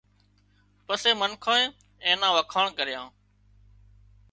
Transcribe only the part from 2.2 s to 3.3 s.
نا وکاڻ ڪريان